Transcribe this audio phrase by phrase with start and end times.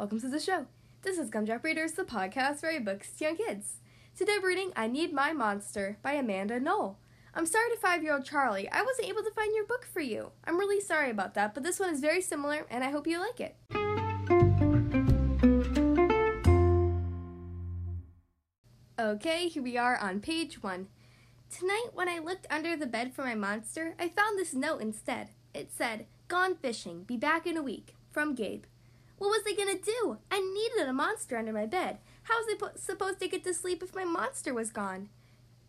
[0.00, 0.64] welcome to the show.
[1.02, 3.80] This is Gumdrop Readers, the podcast for books to young kids.
[4.16, 6.96] Today we're reading I Need My Monster by Amanda Noll.
[7.34, 10.00] I'm sorry to five year old Charlie, I wasn't able to find your book for
[10.00, 10.32] you.
[10.46, 13.18] I'm really sorry about that, but this one is very similar and I hope you
[13.18, 13.56] like it.
[18.98, 20.86] Okay, here we are on page one.
[21.54, 25.28] Tonight, when I looked under the bed for my monster, I found this note instead.
[25.52, 27.96] It said, Gone fishing, be back in a week.
[28.10, 28.64] From Gabe.
[29.20, 30.16] What was I gonna do?
[30.30, 31.98] I needed a monster under my bed.
[32.22, 35.10] How was I po- supposed to get to sleep if my monster was gone?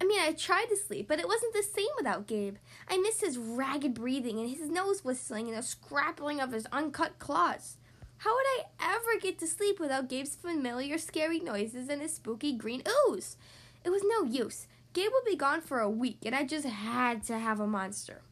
[0.00, 2.58] I mean, I tried to sleep, but it wasn't the same without Gabe.
[2.86, 7.18] I missed his ragged breathing and his nose whistling and the scrapping of his uncut
[7.18, 7.76] claws.
[8.18, 12.52] How would I ever get to sleep without Gabe's familiar scary noises and his spooky
[12.52, 13.36] green ooze?
[13.84, 14.68] It was no use.
[14.92, 18.22] Gabe would be gone for a week, and I just had to have a monster.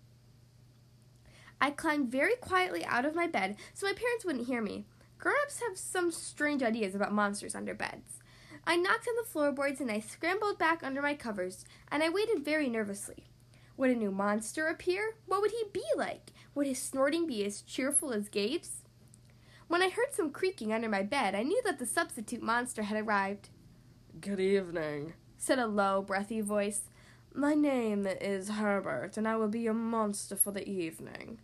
[1.61, 4.85] I climbed very quietly out of my bed so my parents wouldn't hear me.
[5.19, 8.21] Grown ups have some strange ideas about monsters under beds.
[8.65, 12.45] I knocked on the floorboards and I scrambled back under my covers, and I waited
[12.45, 13.25] very nervously.
[13.77, 15.15] Would a new monster appear?
[15.27, 16.33] What would he be like?
[16.55, 18.83] Would his snorting be as cheerful as Gabe's?
[19.69, 22.99] When I heard some creaking under my bed, I knew that the substitute monster had
[22.99, 23.51] arrived.
[24.21, 26.83] Good evening, said a low, breathy voice.
[27.35, 31.39] My name is Herbert, and I will be your monster for the evening.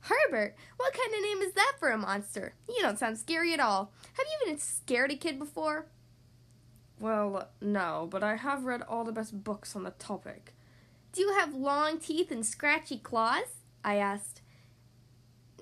[0.00, 0.54] Herbert?
[0.76, 2.54] What kind of name is that for a monster?
[2.68, 3.92] You don't sound scary at all.
[4.14, 5.86] Have you even scared a kid before?
[6.98, 10.54] Well, no, but I have read all the best books on the topic.
[11.12, 13.46] Do you have long teeth and scratchy claws?
[13.84, 14.42] I asked.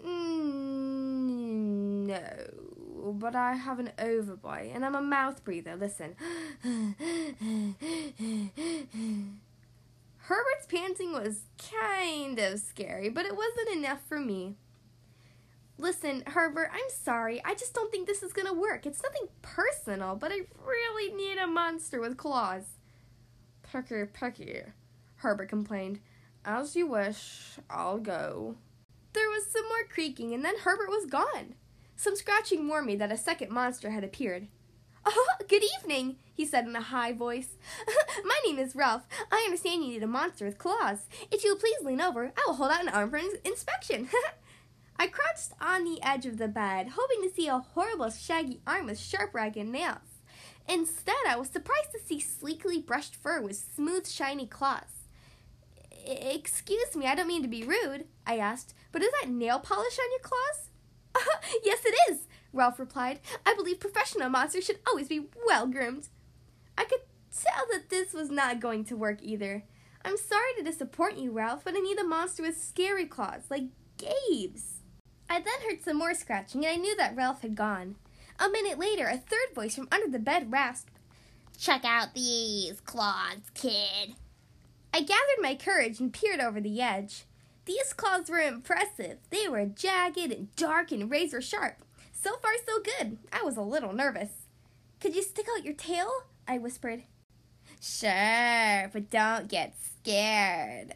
[0.05, 5.77] Mm, no, but I have an overbite and I'm a mouth breather.
[5.77, 6.16] Listen.
[10.29, 14.57] Herbert's panting was kind of scary, but it wasn't enough for me.
[15.79, 17.43] Listen, Herbert, I'm sorry.
[17.47, 18.84] I just don't think this is gonna work.
[18.84, 22.65] It's nothing personal, but I really need a monster with claws.
[23.72, 24.65] Pecky, pecky,
[25.17, 26.00] Herbert complained.
[26.44, 28.56] As you wish, I'll go.
[29.15, 31.55] There was some more creaking, and then Herbert was gone.
[31.97, 34.49] Some scratching warned me that a second monster had appeared.
[35.10, 37.56] Oh, good evening, he said in a high voice.
[37.86, 39.06] Uh-huh, my name is Ralph.
[39.32, 41.06] I understand you need a monster with claws.
[41.30, 44.10] If you will please lean over, I will hold out an arm for ins- inspection.
[44.98, 48.84] I crouched on the edge of the bed, hoping to see a horrible shaggy arm
[48.86, 50.20] with sharp ragged nails.
[50.69, 55.06] Instead, I was surprised to see sleekly brushed fur with smooth, shiny claws.
[56.04, 59.98] Excuse me, I don't mean to be rude, I asked, but is that nail polish
[59.98, 60.64] on your claws?
[61.14, 63.20] Uh-huh, yes, it is, Ralph replied.
[63.44, 66.09] I believe professional monsters should always be well groomed.
[66.76, 67.00] I could
[67.32, 69.64] tell that this was not going to work either.
[70.04, 73.64] I'm sorry to disappoint you, Ralph, but I need a monster with scary claws, like
[73.98, 74.82] Gabe's.
[75.28, 77.97] I then heard some more scratching, and I knew that Ralph had gone.
[78.38, 80.92] A minute later, a third voice from under the bed rasped,
[81.58, 84.14] Check out these claws, kid.
[84.94, 87.25] I gathered my courage and peered over the edge.
[87.64, 89.19] These claws were impressive.
[89.31, 91.84] They were jagged and dark and razor sharp.
[92.21, 93.19] So far, so good.
[93.33, 94.31] I was a little nervous.
[95.01, 96.11] Could you stick out your tail?
[96.47, 97.05] I whispered.
[97.81, 100.95] Sure, but don't get scared.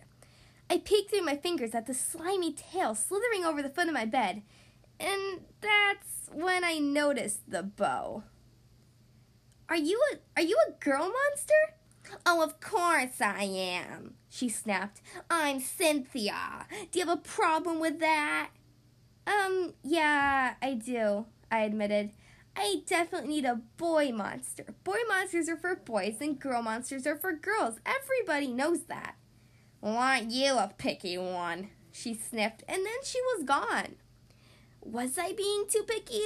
[0.68, 4.04] I peeked through my fingers at the slimy tail slithering over the foot of my
[4.04, 4.42] bed,
[4.98, 8.24] and that's when I noticed the bow.
[9.68, 12.18] Are you a are you a girl monster?
[12.26, 15.00] Oh, of course I am, she snapped.
[15.30, 16.66] I'm Cynthia.
[16.90, 18.50] Do you have a problem with that?
[19.26, 22.10] Um, yeah, I do, I admitted.
[22.56, 24.66] I definitely need a boy monster.
[24.84, 27.80] Boy monsters are for boys and girl monsters are for girls.
[27.86, 29.14] Everybody knows that.
[29.82, 31.70] Aren't you a picky one?
[31.92, 33.96] She sniffed, and then she was gone.
[34.80, 36.20] Was I being too picky?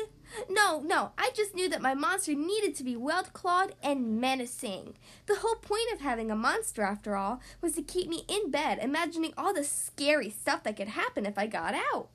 [0.49, 4.95] No, no, I just knew that my monster needed to be well clawed and menacing.
[5.27, 8.79] The whole point of having a monster, after all, was to keep me in bed,
[8.81, 12.09] imagining all the scary stuff that could happen if I got out.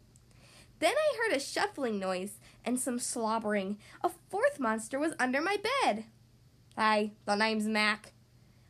[0.81, 3.78] Then I heard a shuffling noise and some slobbering.
[4.04, 6.06] A fourth monster was under my bed.
[6.75, 8.13] Hi, the name's Mac.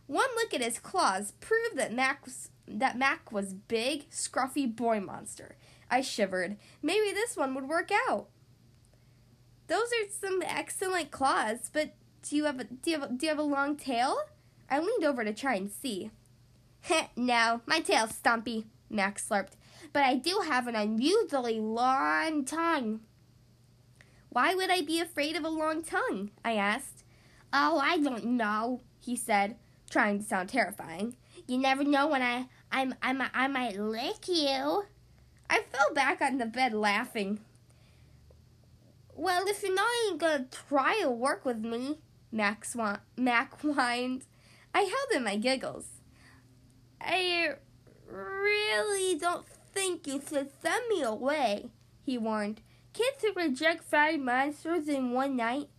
[0.07, 4.99] One look at his claws proved that Mac was, that Mac was big, scruffy boy
[4.99, 5.55] monster.
[5.89, 6.57] I shivered.
[6.83, 8.27] Maybe this one would work out.
[9.67, 11.93] Those are some excellent claws, but
[12.23, 14.17] do you have a do you have a, do you have a long tail?
[14.69, 16.11] I leaned over to try and see.
[17.15, 19.53] no, my tail's stumpy, Mac slurped.
[19.93, 23.01] But I do have an unusually long tongue.
[24.29, 26.31] Why would I be afraid of a long tongue?
[26.45, 27.03] I asked.
[27.51, 29.57] Oh, I don't know, he said,
[29.89, 31.17] trying to sound terrifying.
[31.47, 34.85] You never know when I I'm, I'm I might lick you.
[35.49, 37.41] I fell back on the bed laughing.
[39.13, 41.99] Well, if you're not even gonna try to work with me,
[42.31, 44.23] Mac, swan- Mac whined.
[44.73, 45.87] I held in my giggles.
[47.01, 47.55] I
[48.07, 51.71] really don't think you should send me away,
[52.03, 52.61] he warned.
[52.93, 55.69] Kids who reject five monsters in one night.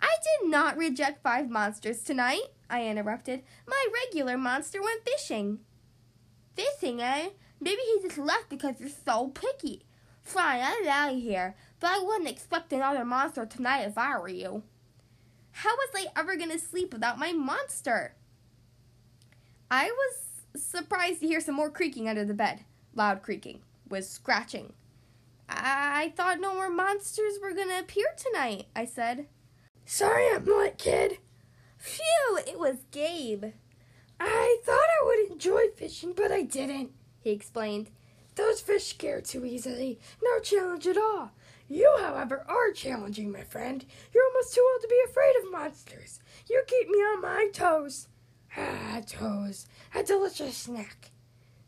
[0.00, 3.42] I did not reject five monsters tonight, I interrupted.
[3.66, 5.60] My regular monster went fishing.
[6.54, 7.30] Fishing, eh?
[7.60, 9.84] Maybe he just left because you're so picky.
[10.22, 14.28] Fine, I'm out of here, but I wouldn't expect another monster tonight if I were
[14.28, 14.62] you.
[15.52, 18.14] How was I ever going to sleep without my monster?
[19.70, 22.60] I was surprised to hear some more creaking under the bed.
[22.94, 24.72] Loud creaking, was scratching.
[25.48, 29.26] I thought no more monsters were going to appear tonight, I said.
[29.84, 31.18] Sorry I'm late, kid.
[31.78, 33.44] Phew, it was Gabe.
[34.20, 36.90] I thought I would enjoy fishing, but I didn't,
[37.20, 37.90] he explained.
[38.34, 39.98] Those fish scare too easily.
[40.22, 41.32] No challenge at all.
[41.68, 43.84] You, however, are challenging, my friend.
[44.12, 46.20] You're almost too old to be afraid of monsters.
[46.48, 48.08] You keep me on my toes.
[48.56, 49.66] Ah, toes.
[49.94, 51.10] A delicious snack.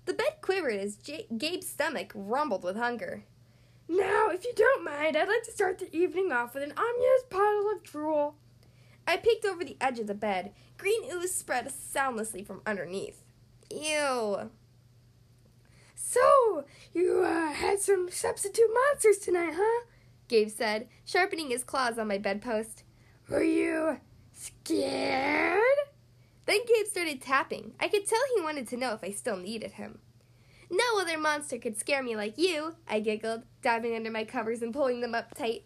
[0.07, 3.25] The bed quivered as J- Gabe's stomach rumbled with hunger.
[3.89, 7.29] Now, if you don't mind, I'd like to start the evening off with an unused
[7.29, 8.37] bottle of drool.
[9.07, 10.53] I peeked over the edge of the bed.
[10.79, 13.25] Green ooze spread soundlessly from underneath.
[13.71, 14.51] Ew.
[15.95, 16.65] So,
[16.95, 19.87] you uh, had some substitute monsters tonight, huh?
[20.29, 22.85] Gabe said, sharpening his claws on my bedpost.
[23.29, 23.99] Were you
[24.33, 25.10] scared?
[27.01, 27.73] Started tapping.
[27.81, 30.01] I could tell he wanted to know if I still needed him.
[30.71, 34.71] No other monster could scare me like you, I giggled, diving under my covers and
[34.71, 35.65] pulling them up tight.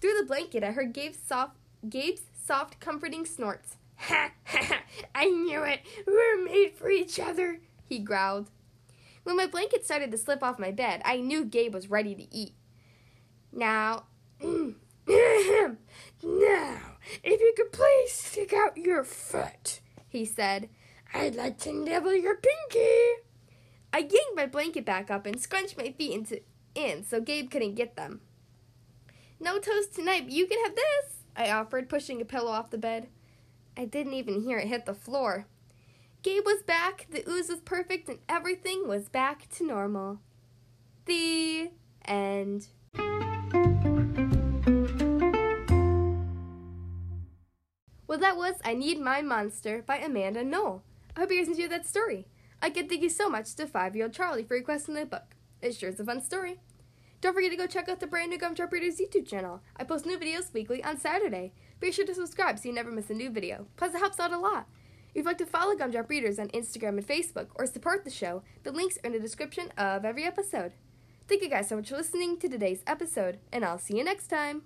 [0.00, 3.76] Through the blanket, I heard Gabe's soft, Gabe's soft, comforting snorts.
[3.98, 4.80] Ha ha!
[5.14, 5.78] I knew it.
[6.08, 7.60] We were made for each other.
[7.88, 8.50] He growled.
[9.22, 12.34] When my blanket started to slip off my bed, I knew Gabe was ready to
[12.34, 12.54] eat.
[13.52, 14.06] Now,
[14.42, 14.74] now,
[16.26, 19.78] if you could please stick out your foot,
[20.14, 20.68] he said,
[21.12, 23.22] I'd like to nibble your pinky.
[23.92, 26.40] I yanked my blanket back up and scrunched my feet into
[26.74, 28.20] in so Gabe couldn't get them.
[29.38, 32.78] No toast tonight, but you can have this, I offered, pushing a pillow off the
[32.78, 33.08] bed.
[33.76, 35.46] I didn't even hear it hit the floor.
[36.22, 40.20] Gabe was back, the ooze was perfect, and everything was back to normal.
[41.04, 41.70] The
[42.04, 42.68] end.
[48.14, 50.84] Well, that was I Need My Monster by Amanda Noll.
[51.16, 52.28] I hope you guys enjoyed that story.
[52.62, 55.34] Again, thank you so much to five year old Charlie for requesting the book.
[55.60, 56.60] It sure is a fun story.
[57.20, 59.62] Don't forget to go check out the brand new Gumdrop Readers YouTube channel.
[59.76, 61.54] I post new videos weekly on Saturday.
[61.80, 63.66] Be sure to subscribe so you never miss a new video.
[63.76, 64.68] Plus, it helps out a lot.
[65.08, 68.44] If you'd like to follow Gumdrop Readers on Instagram and Facebook or support the show,
[68.62, 70.74] the links are in the description of every episode.
[71.26, 74.28] Thank you guys so much for listening to today's episode, and I'll see you next
[74.28, 74.62] time.